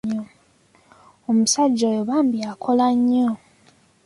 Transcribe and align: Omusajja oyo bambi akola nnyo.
Omusajja 1.29 1.83
oyo 1.91 2.01
bambi 2.09 2.39
akola 2.51 2.87
nnyo. 2.97 3.29